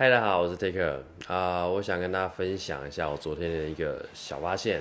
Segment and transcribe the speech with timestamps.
[0.00, 4.80] 嗨，大家好，我是 Taker 啊、我想跟大家分享一下我昨天的一个小发现。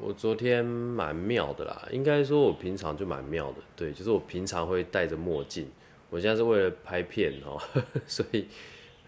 [0.00, 5.70] 我昨天蛮妙的啦，应该说我平常就蛮妙的，对，就是我平常会戴着墨镜，
[6.08, 7.60] 我现在是为了拍片哦、
[8.08, 8.48] 所以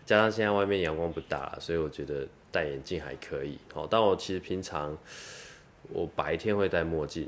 [0.05, 3.59] 加上现在外面阳光不大，所以我觉得戴眼镜还可以。
[3.73, 4.95] 哦，但我其实平常
[5.89, 7.27] 我白天会戴墨镜，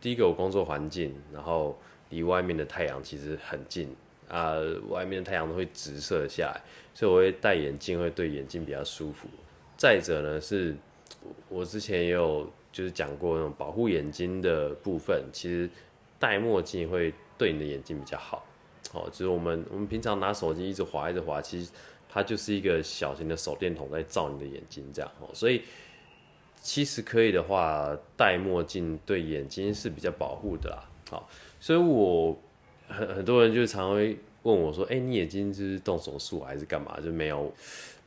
[0.00, 3.94] 第一个我工作环境，然后离外面的太阳其实很近
[4.28, 4.56] 啊、
[4.88, 6.60] 外面的太阳都会直射下来，
[6.94, 9.28] 所以我会戴眼镜，会对眼睛比较舒服。
[9.76, 10.74] 再者呢，是
[11.48, 15.68] 我之前也有就是讲过那种保护眼睛的部分，其实
[16.18, 18.46] 戴墨镜会对你的眼睛比较好。
[18.92, 21.70] 哦，就是我们我们平常拿手机一直滑一直滑，其实
[22.08, 25.62] 它就是一个小型的手电筒在照你的眼睛这样哦，所以
[26.60, 30.88] 其实可以的话，戴墨镜对眼睛是比较保护的啦。
[31.10, 32.38] 好，所以我
[32.92, 37.52] 很很多人就常会问我说：“哎、你眼睛是动手术还是干嘛？”就没有。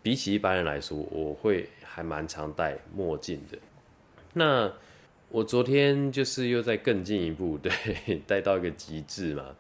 [0.01, 3.57] 比起一般人来说，我会还蛮常戴墨镜的。
[4.33, 4.71] 那
[5.29, 7.71] 我昨天就是又在更进一步， 对，
[8.27, 9.55] 戴到一个极致嘛。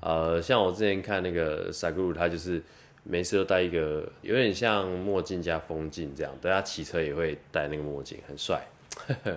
[0.00, 2.62] 呃，像我之前看那个 Saguru，他就是
[3.02, 8.66] 每次都戴一个有点像墨镜加风镜这样，对他骑车也会戴那个墨镜，很帅。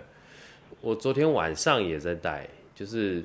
[0.80, 3.22] 我昨天晚上也在戴，就是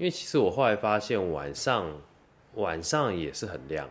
[0.00, 1.86] 因为其实我后来发现晚上
[2.54, 3.86] 晚上也是很亮，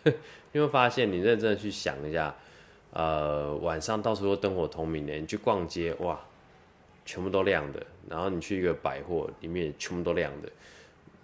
[0.52, 2.36] 因为发现你认真的去想一下，
[2.92, 6.20] 呃，晚上到处都灯火通明的，你去逛街哇，
[7.06, 10.52] 全部都亮的，然后你去一个百货里面全部都亮的，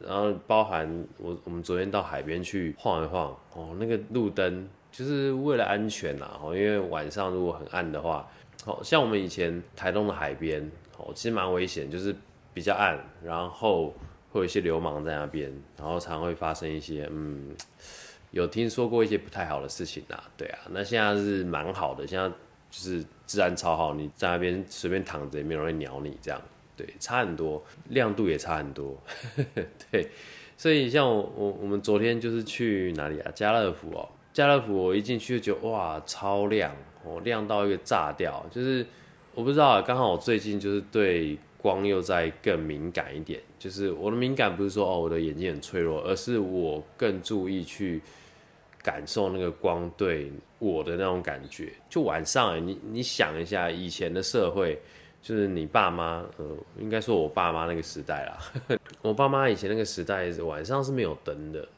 [0.01, 8.27] 然后包含我我们昨天到海边去晃一晃，哦，那个路灯就是为了安全啦，哦，因为晚上如果很暗的话，
[8.65, 10.63] 好像我们以前台东的海边，
[10.97, 12.17] 哦，其实蛮危险，就是
[12.55, 13.93] 比较暗，然后
[14.33, 17.55] 会有一些流氓在那边，然后常会发生一些嗯。
[18.33, 22.35] 有听说过一些不太好的事情啊，对啊，那现在是蛮好的，现在就
[22.71, 26.41] 是治安超好，你在那边随便躺着也没有人会鸟你，这样，
[26.75, 28.97] 对，差很多，亮度也差很多，
[29.93, 30.09] 对，
[30.57, 33.31] 所以像我我我们昨天就是去哪里啊？
[33.35, 36.75] 家乐福哦，家乐福我一进去就觉得哇超亮
[37.05, 38.87] 哦，亮到一个炸掉，就是
[39.35, 48.03] 我不知道，刚好我最近就是对光又在更敏感一点，就是我的敏感不是说哦我的眼睛很脆弱，而是我更注意去。
[48.85, 54.77] 感受那个光对我的那种感觉，就晚上、你你想一下，以前的社会，
[55.23, 56.45] 就是你爸妈，呃，
[56.81, 61.69] 应该说我爸妈那个时代啦， 我爸妈以前那个时代晚上是没有灯的，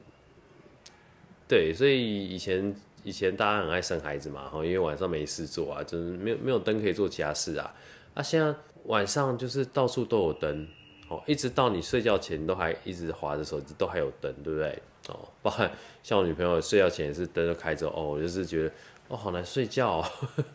[1.47, 7.75] 对，所以以前以前大家很爱生孩子嘛，哈，因为晚上没事做啊，就是没有没有灯可以做其他事啊，
[8.15, 8.47] 啊，现在
[8.85, 10.67] 晚上就是到处都有灯，
[11.09, 14.83] 哦，一直到你睡觉前，都还一直划着手机，都还有灯，对不对？
[15.09, 15.71] 哦，包含
[16.03, 18.73] 像我女朋友睡觉前也是灯都开着，哦，我就是觉得
[19.09, 20.05] 哦好难睡觉、哦，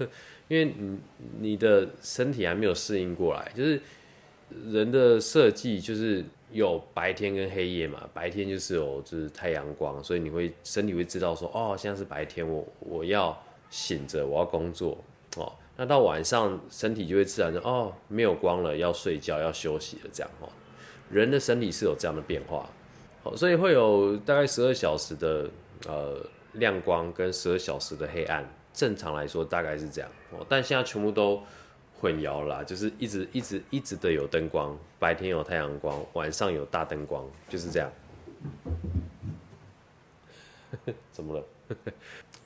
[0.47, 0.99] 因为你
[1.39, 3.79] 你的身体还没有适应过来，就是
[4.71, 14.97] 人的设计就是有白天跟黑夜嘛，白天就是有就是太阳光，所以你会身体会知道说哦现在是白天，我我要醒着，我要工作
[15.37, 20.49] 哦，那到晚上身体就会自然的哦没有光了，要睡觉要休息了这样哦，
[21.09, 22.67] 人的身体是有这样的变化。
[23.23, 25.49] 好，所以会有大概十二小时的
[25.87, 26.17] 呃
[26.53, 30.45] 亮光跟十二小时的黑暗，正常来说大概是这样哦。
[30.49, 31.41] 但现在全部都
[31.97, 37.89] 混淆了，就是一直一直一直的有灯光，白天有太阳光，晚上有大灯光，就是这样。
[41.13, 41.43] 怎么了？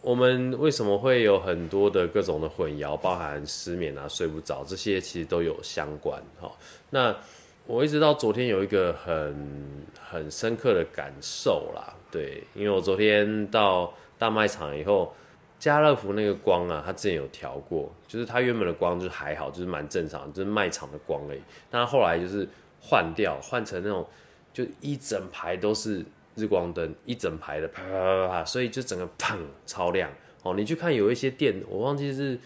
[0.04, 6.22] 我们为什么会有很多的各种的混淆，包含失眠啊、睡不着这些，其实都有相关。
[6.40, 6.52] 哈，
[6.92, 7.16] 那。
[7.66, 9.34] 我一直到昨天有一个很
[9.98, 15.14] 很深刻的感受啦，对，因为我昨天到大卖场以后，
[15.58, 21.42] 家乐福那个光啊，它之前有调过，就是它原本的光就是还好，就是蛮正常，就是卖场的光而已。
[21.72, 22.46] 但它后来就是
[22.82, 24.06] 换掉，换成那种
[24.52, 26.04] 就一整排都是
[26.36, 30.12] 日光灯，一整排的啪啪啪啪，所以就整个砰超亮
[30.44, 30.54] 哦。
[30.56, 32.40] 你去看有一些店，我忘记是。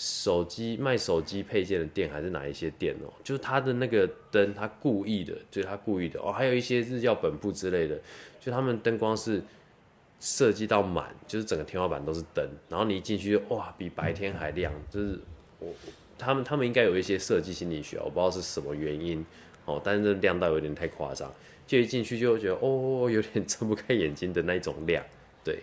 [0.00, 3.10] 手机卖手机配件的店还是哪一些店哦？
[3.24, 6.30] 就是它的那个灯，它故意的，就是它故意的哦。
[6.30, 7.98] 还有一些日曜本部之类的，
[8.38, 9.42] 就他们灯光是
[10.20, 14.72] 设计到满，就是整个天花板都是灯，然后你一进去哇，比白天还亮。
[14.88, 15.18] 就是
[15.58, 15.74] 我
[16.16, 19.26] 他们他们应该有一些设计心理学，我不知道是什么原因
[19.64, 21.28] 哦，但是亮到有点太夸张，
[21.68, 25.04] 就一进去就觉得哦， 有点睁不开眼睛的那种亮，
[25.44, 25.60] 对。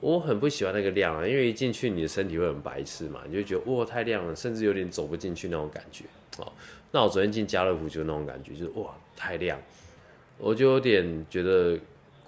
[0.00, 6.04] 我很不喜欢那个亮啊，因为一进去你的身体会很白痴嘛，你就觉得哇太亮了，甚至有点走不进去那种感觉。
[6.36, 6.52] 哦，
[6.92, 9.60] 那我昨天进家乐福就那种感觉，就是哇太亮，
[10.38, 11.76] 我就有点觉得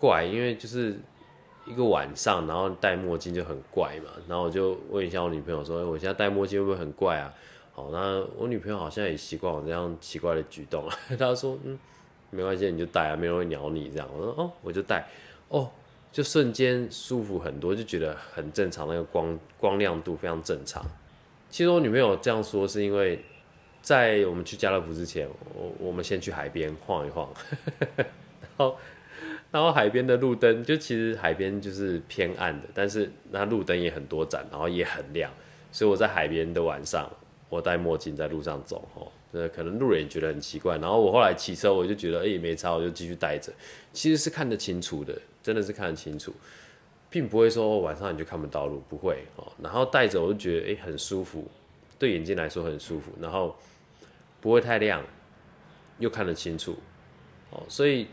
[0.01, 0.99] 怪，因为就是
[1.65, 4.11] 一个晚上，然后戴墨镜就很怪嘛。
[4.29, 7.33] 然后我就问一下我女朋友说：“我现在戴墨镜会不会很怪啊？”
[7.73, 10.93] 好，那我女朋友好像也习惯我这样奇怪的举动了。
[11.17, 11.79] 她说：“嗯，
[12.31, 15.07] 没关系，你就戴啊，没人会鸟你这样。”我说：“哦，我就戴。”
[15.49, 15.71] 哦，
[16.11, 20.85] 就瞬间舒服很多，就觉得很正常，那个光光亮度非常正常。
[21.51, 23.23] 其实我女朋友这样说是因为。
[23.83, 27.27] 在我们去家乐福之前，我我们先去海边晃一晃，
[27.97, 28.07] 然
[28.59, 28.77] 后
[29.51, 35.33] 然后海边的路灯就其实海边就是偏暗的，但是那路灯也很多盏，然后也很亮，
[35.73, 37.11] 所以我在海边的晚上，
[37.51, 43.53] 我戴墨镜在路上走，吼，呃，可能路人觉得很奇怪，然后我后来骑车，我就觉得哎没差，我就继续戴着，
[43.93, 46.33] 其实是看得清楚的，真的是看得清楚，
[47.11, 51.47] 并不会说晚上你就看不到路，不会哦，然后戴着我就觉得哎很舒服，
[51.99, 53.55] 对眼睛来说很舒服，然后。
[54.43, 55.05] 不会太亮，
[55.99, 56.75] 又看得清楚，
[57.51, 58.07] 哦，所以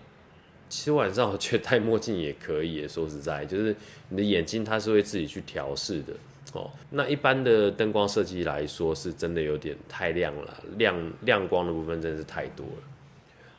[0.69, 2.87] 其实晚上我觉得戴墨镜也可以。
[2.89, 3.75] 说实在，就是
[4.09, 6.13] 你的眼睛它是会自己去调试的，
[6.53, 6.69] 哦。
[6.89, 12.83] 那一般的灯光设计来说，是真的有点太亮了，亮亮光的部分真的是太多了，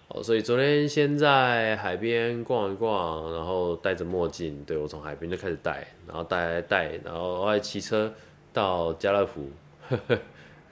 [0.08, 0.22] 哦。
[0.22, 8.12] 所以昨天先在海边逛一逛，然后戴着墨镜，对我从海边就开始戴，然后戴戴，然后后来骑车
[8.52, 9.50] 到家乐福。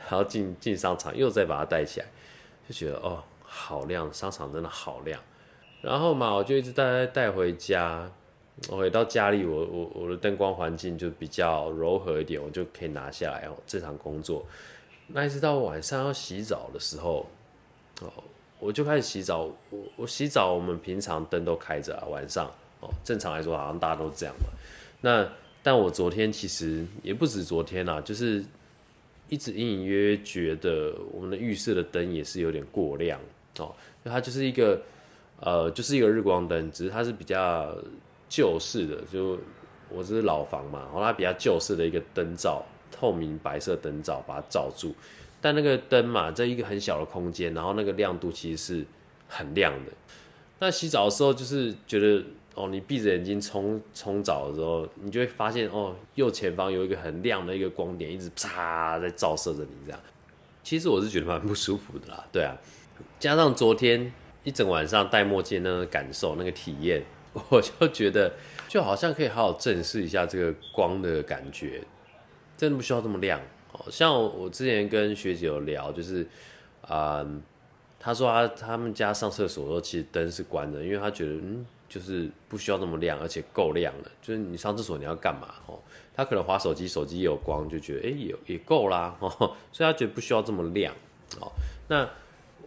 [0.09, 2.07] 然后进进商场，又再把它戴起来，
[2.69, 5.21] 就觉得哦，好亮，商场真的好亮。
[5.87, 8.11] 然后嘛，我就一直带带回家。
[8.69, 14.45] 我回到家里，我我我的灯光环境就比较柔和一点，我就可以拿下来哦，正常工作。
[15.07, 17.25] 那一直到晚上要洗澡的时候，
[18.01, 18.11] 哦，
[18.59, 19.49] 我就开始洗澡。
[19.71, 22.51] 我我洗澡，我们平常灯都开着啊，晚上
[22.81, 24.49] 哦，正常来说好像大家都这样嘛。
[25.01, 25.25] 那
[25.63, 28.45] 但我昨天其实也不止昨天啦，就是。
[29.29, 33.19] 一直隐隐约约觉得我们的浴室的灯也是有点过亮
[33.59, 33.75] 哦，
[34.05, 34.81] 它就是一个
[35.41, 37.77] 呃，就是一个日光灯，只是它是比较
[38.29, 39.39] 旧式的，就
[39.89, 44.95] 我是老房嘛，然后它比较旧式的一个灯罩，透明白色灯罩把它罩住，
[45.41, 48.87] 但那个灯嘛，在一个很小的空间，然后那个亮度其实是
[49.29, 49.93] 很亮的。
[50.59, 52.25] 那洗澡的时候就是觉得。
[52.57, 60.01] 哦，你闭着眼睛冲冲澡的时候，你就会发现哦，右前方有一个很亮的一个光点，一直啪在照射着你这样。
[60.63, 62.57] 其实我是觉得蛮不舒服的啦，对啊。
[63.21, 64.11] 加上昨天
[64.47, 67.03] 一整晚上戴墨镜那个感受、那个体验，
[67.51, 68.33] 我就觉得
[68.69, 71.83] 就好像可以好好正视一下这个光的感觉，
[72.57, 73.41] 真的不需要这么亮。
[73.73, 76.27] 哦，像我之前跟学姐有聊，就是
[76.81, 77.27] 啊，
[77.99, 81.67] 她说她他们家上厕所的时候其实灯是关的，因为她觉得嗯。
[81.89, 84.11] 就是不需要那么亮，而且够亮了。
[84.21, 85.55] 就是你上厕所你要干嘛？
[85.67, 85.79] 哦，
[86.17, 89.17] 他可能划手机，手机有光就觉得哎，也也够啦。
[89.21, 89.31] 哦，
[89.71, 90.93] 所以他觉得不需要这么亮。
[91.41, 91.53] 哦，
[91.87, 92.05] 那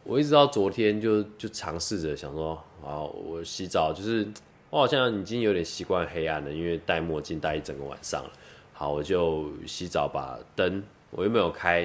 [0.09, 4.27] 我一直到昨天就就尝试着想说，啊，我洗澡就是
[4.71, 8.31] 我好像已经有点习惯黑暗了，因为戴墨镜戴一整个晚上了。
[8.73, 11.81] 好，我就洗澡把灯我又没有开，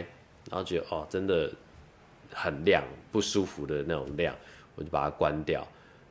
[0.50, 1.52] 然后觉得哦，真的
[2.32, 2.82] 很亮，
[3.12, 4.34] 不舒服的那种亮，
[4.74, 5.66] 我就把它关掉。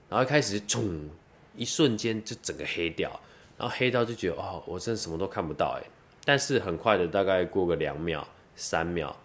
[0.07, 1.09] 然后开始，冲，
[1.55, 3.09] 一瞬间就整个黑掉，
[3.57, 5.89] 然后黑到就觉得，哦，我真的什么都看不到哎。
[6.23, 9.15] 但是很快的，大概过个两秒、三秒，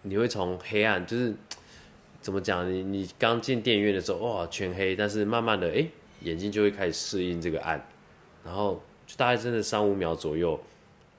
[0.00, 1.34] 你会从黑暗，就是
[2.22, 2.72] 怎么讲？
[2.72, 4.96] 你你刚进电影院的时候，哇，全黑。
[4.96, 5.84] 但是慢慢的，哎，
[6.20, 7.84] 眼睛就会开始适应这个暗，
[8.44, 10.58] 然后就大概真的三五秒左右，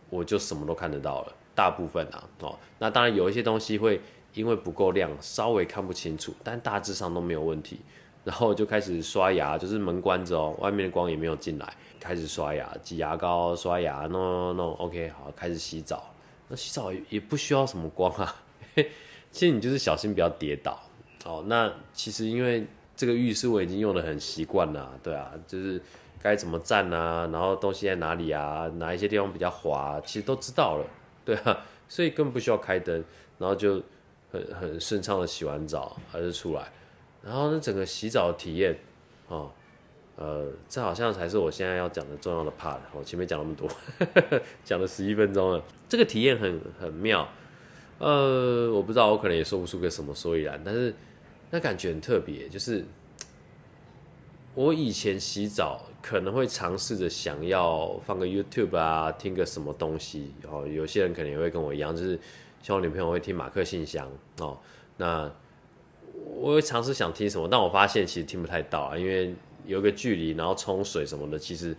[0.10, 1.36] 我就什么都看得到了。
[1.54, 4.02] 大部分啊，哦，那当然有一些东西会
[4.34, 7.80] 因为不够亮，稍微看不清楚，但大致上都没有问题。
[8.24, 16.14] 然后就开始刷牙，就是门关着哦，外面的光也没有进来，开始刷牙，挤牙膏、刷牙，弄弄弄，OK，好，开始洗澡。
[16.48, 18.34] 那洗澡也不需要什么光啊，
[19.30, 20.82] 其实你就是小心不要跌倒
[21.26, 21.44] 哦。
[21.48, 22.66] 那其实因为
[22.96, 25.82] 这个浴室我已经用的很习惯了，对啊，就是
[26.22, 30.86] 该怎么站啊，然后东西在哪里啊，哪一些地方比较滑，其实都知道了，
[31.26, 33.04] 对啊，所以根本不需要开灯，
[33.38, 33.82] 然后就
[34.32, 36.72] 很很顺畅的洗完澡还是出来。
[37.24, 38.78] 然后呢，整个洗澡体验，
[39.28, 39.50] 哦，
[40.18, 42.78] 呃，这好像才是我现在要讲的重要的 part。
[42.94, 43.68] 我前面讲那么多，
[44.64, 47.28] 讲了十一分钟了，这个体验很很妙。
[48.00, 50.94] 呃，我不知道，我可能也说不出个什么所以然，但是
[51.54, 52.50] 那感觉很特别。
[52.50, 52.84] 就是
[54.56, 60.34] 我以前洗澡可能会尝试着想要放个 YouTube 啊，听个什么东西。
[60.42, 62.20] 然后有些人可能也会跟我一样，就是
[62.64, 64.58] 像我女朋友会听马克信箱哦，
[64.98, 65.32] 那。
[66.36, 69.34] 我会尝试想听什么，但我发现其实听不太到啊，因为
[69.66, 71.76] 有个距离，然后冲水什么的，其实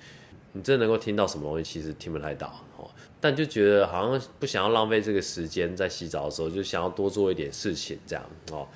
[0.53, 2.91] 你真的能够听到什么东西，其实听不太到哦。
[3.21, 8.67] 但就觉得好像不想要浪费这个时间在洗澡的时候，就想要多做一点事情这样哦。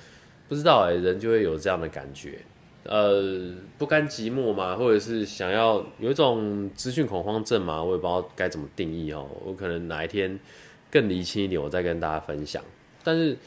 [0.49, 2.39] 不知道哎，人就会有这样的感觉。
[2.83, 9.29] 呃不甘寂寞嘛，或者是想要有一种资讯恐慌症嘛，我也不知道该怎么定义哦。
[9.45, 10.39] 我可能哪一天
[10.89, 12.63] 更厘清一点，我再跟大家分享。
[13.03, 13.37] 但是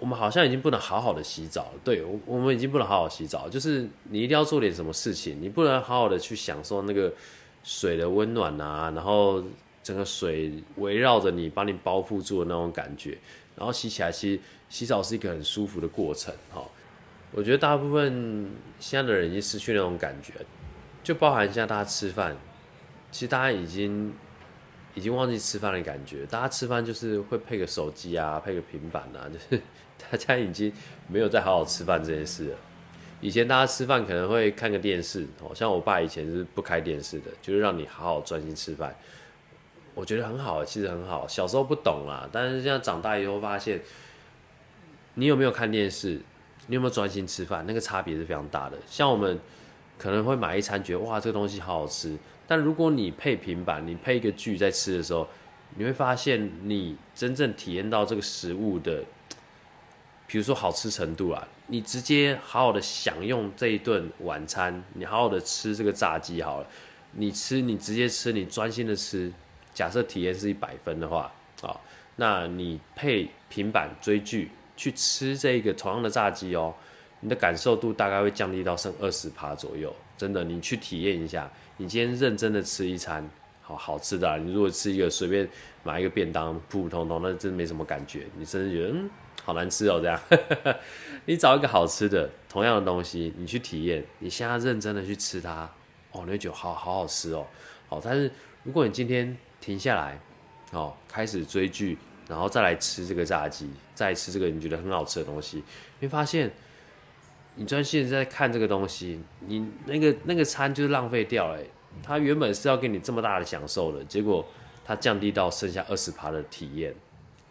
[0.00, 7.12] 我们好像已经不能好好的洗澡，对我我们已经不能好好洗澡，就是你一定要做点什么事情，你不能好好的去享受那个
[7.62, 9.44] 水的温暖啊，然后
[9.84, 13.16] 整个水围绕着你，把你包覆住的那种感觉，
[13.54, 16.62] 然后洗起来其实洗澡是一个很舒服的过程，哈。
[17.32, 18.50] 我觉得大部分
[18.80, 20.32] 现在的人已经失去那种感觉，
[21.04, 22.34] 就包含现在大家吃饭，
[23.12, 24.12] 其实大家已经
[24.94, 26.24] 已经忘记吃饭的感觉。
[26.26, 29.62] 大家吃饭就是会配个手机啊，配个平板啊， 就是
[30.10, 30.72] 大家已经
[31.06, 32.56] 没有再好好吃饭这件事了。
[33.20, 38.96] 以前大家吃饭可能会看个电视，哦，像我爸以前是不开电视的，就是让你好好专心吃饭。
[39.94, 41.28] 我觉得很好，其实很好。
[41.28, 43.80] 小时候不懂啦，但是现在长大以后发现，
[45.20, 46.18] 你有没有看电视？
[46.66, 47.62] 你有没有专心吃饭？
[47.66, 48.78] 那个差别是非常大的。
[48.86, 49.38] 像我们
[49.98, 52.16] 可能会买一餐，觉得哇，这个东西好好吃。
[52.46, 55.28] 但如果你配平板，你配一个剧在吃的时候，
[55.76, 59.04] 你会发现你真正体验到这个食物的，
[60.26, 66.66] 比如说好吃程度啊，你直接好好的享用这一顿晚餐，你好好的吃这个炸鸡好了，
[67.12, 69.30] 你吃你直接吃，你专心的吃。
[69.74, 71.78] 假设体验是一百分的话，啊，
[72.16, 74.50] 那你配平板追剧。
[74.80, 76.74] 去吃这个同样的炸鸡哦，
[77.20, 79.94] 你的感受度大概会降低到剩二十趴左右。
[80.16, 83.28] 真的，你去体验一下，你今天认真的吃一餐
[83.60, 85.46] 好好吃的，你如果吃一个随便
[85.82, 88.26] 买一个便当，普普通通，那真没什么感觉。
[88.38, 89.10] 你甚至觉得嗯，
[89.44, 90.18] 好难吃哦这样。
[91.26, 95.70] 你找一个好吃的同样的东西，你去体验，你现在认真的去吃它，
[96.12, 97.46] 哦，你会觉好好好吃哦。
[97.86, 98.32] 好，但是
[98.62, 100.18] 如果你今天停下来，
[100.72, 101.98] 哦，开始追剧。
[102.30, 105.56] 然后再来吃这个炸鸡，再吃这个你觉得很好吃的东西，
[105.98, 106.48] 你会发现，
[107.56, 111.58] 你专心在看这个东西，你那个那个餐就是浪费掉了。
[112.04, 114.46] 它原本是要给你这么大的享受的，结果
[114.84, 116.94] 它降低到剩下二十趴的体验，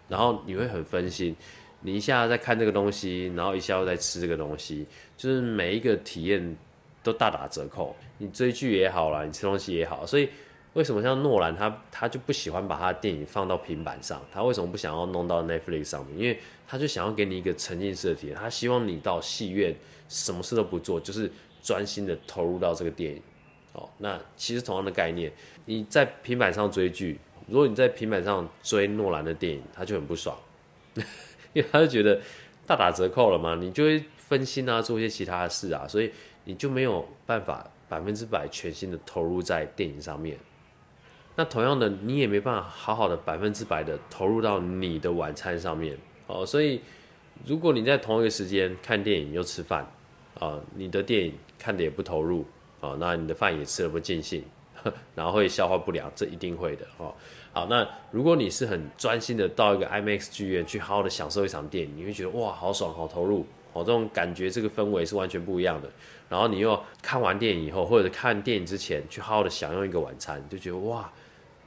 [0.07, 1.35] 然后你会很分心。
[1.81, 6.55] 你一下在看这个东西，然后一下又在吃这个东西，就是每一个体验
[7.03, 7.93] 都大打折扣。
[8.17, 10.29] 你追剧也好啦，你吃东西也好，所以。
[10.73, 14.21] 为什么像诺兰他他就不喜欢把他的电影放到平板上？
[14.31, 16.17] 他为什么不想要弄到 Netflix 上面？
[16.17, 19.75] 因为他就想要给你一个沉浸式的体验，他希望你到戏院
[20.07, 21.31] 什么事都不做，就是
[21.63, 23.21] 专心的投入到这个电影。
[23.73, 25.31] 哦，那其实同样的概念，
[25.65, 30.37] 你在平板上追剧，如果你在平板上追诺兰的电影，他就很不爽，
[31.53, 32.19] 因为他就觉得
[32.65, 36.11] 大打折扣了嘛，你就会分心啊，做一些其他的事啊，所以
[36.45, 40.37] 你就没有办法百分之百全心的投入在电影上面。
[41.39, 46.45] 那同样的，你也没办法好好的百分之百的投入到你的晚餐上面哦。
[46.45, 46.81] 所以，
[47.45, 49.89] 如果你在同一个时间看电影又吃饭，
[50.37, 52.45] 啊，你的电影看的也不投入，
[52.81, 54.43] 啊，那你的饭也吃的不尽兴，
[55.15, 57.15] 然后会消化不良，这一定会的哦。
[57.53, 65.89] 好，那如果你是很专心的到一个 IMAX 剧院去好好的享受一场电影，你会觉得哇，好爽，好投入，哦，这种感觉，这个氛围是完全不一样的。
[66.27, 71.09] 然后你又看完电影以后，或者看电影之前去好好的享用一个晚餐，就觉得哇。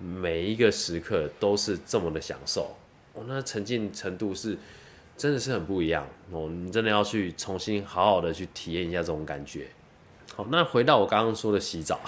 [0.02, 2.74] 每一个时刻都是这么的享受，
[3.14, 4.58] 哦，那沉浸程度是
[5.16, 9.68] 真的是很不一样哦，你真的要去重新好好的去体验一下这种感觉。
[10.34, 12.00] 好，那回到我刚刚说的洗澡，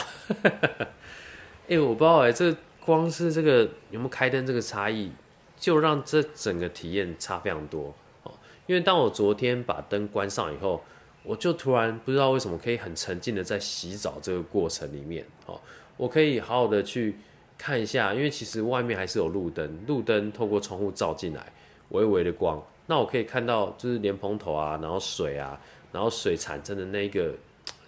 [1.68, 3.60] 哎，我不知道哎，这光是这个
[3.92, 5.12] 有没有开灯这个差异，
[5.56, 8.32] 就让这整个体验差非常多哦。
[8.66, 10.82] 因为当我昨天把灯关上以后，
[11.22, 15.60] 我就突然不知道为什么可以很沉浸的在洗澡这个过程里面哦，
[15.96, 17.14] 我可以好好的去。
[17.56, 21.52] 看一下，因为其实外面还是有路灯，路灯透过窗户照进来，
[21.90, 25.58] 微微的光，那我可以看到就是莲蓬头啊，然后水啊，
[25.92, 27.32] 然后水产生的那个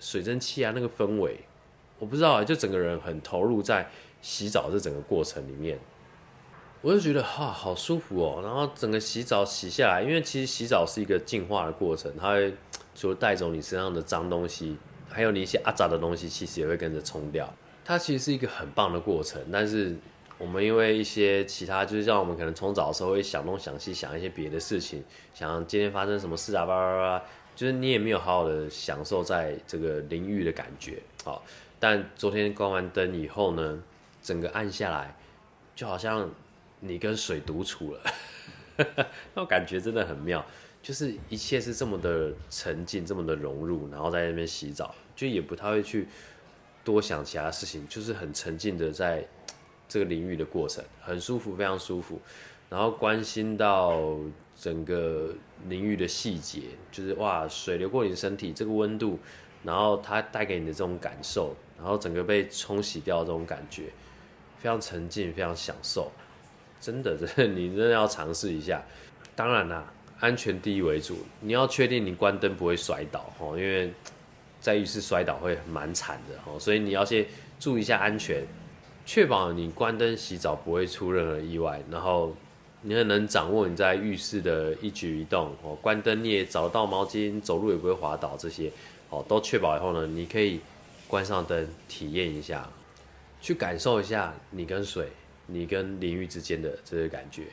[0.00, 1.40] 水蒸气啊，那个氛围，
[1.98, 3.88] 我不知道啊，就整个人很投入在
[4.22, 5.78] 洗澡这整个过程里面，
[6.80, 12.54] 我就觉得哈好舒服哦，然后整个洗澡洗下来，因为其实洗澡是一个净化的过程，它会
[12.94, 14.76] 除了带走你身上的脏东西，
[15.08, 17.52] 还有你一些阿杂的东西，其实也会跟着冲掉。
[17.86, 19.94] 它其实是一个很棒的过程，但是
[20.38, 27.24] 我们因为一些其他，就是像我们可能从早的时候会想东想西，想一些别的事情，想今天发生什么事啊，叭叭叭，
[27.54, 31.44] 就是你也没有好好的享受在这个淋浴的感觉，好。
[31.78, 33.80] 但昨天关完灯以后呢，
[34.20, 35.16] 整个暗下来，
[35.76, 36.28] 就好像
[36.80, 38.00] 你跟水独处了，
[39.32, 40.44] 那感觉真的很妙，
[40.82, 46.08] 就是一切是这么的沉浸，这么的融入，然后在那边洗澡，就也不太会去。
[46.86, 49.26] 多想其他事情，就是很沉浸的在
[49.88, 52.20] 这个淋浴的过程，很舒服，非常舒服。
[52.70, 54.16] 然后关心到
[54.54, 55.34] 整个
[55.68, 56.62] 淋浴的细节，
[56.92, 59.18] 就是哇，水流过你的身体，这个温度，
[59.64, 63.90] 然后它带给你的这种感受，然后整个被冲洗掉这种感觉，
[64.58, 66.12] 非常沉浸，非常享受，
[66.80, 68.80] 真的， 真的，你真的要尝试一下。
[69.34, 73.92] 当然啦，安全第一为主，你要确定你关灯不会摔倒哦，因为
[74.66, 77.24] 在浴室摔倒会蛮惨的哦，所以你要先
[77.60, 78.42] 注意一下安全，
[79.04, 82.34] 确保你关灯洗澡不会出任何意外，然后
[82.82, 88.72] 你很能掌握你在浴室的一举一动哦，关灯你也找到毛巾，走路也不会滑倒这些。
[89.08, 90.60] 哦，都确保以后呢，你可以
[91.06, 92.68] 关上灯，体验一下，
[93.40, 95.06] 去感受一下你跟水、
[95.46, 97.44] 你跟淋浴之间的这个感觉。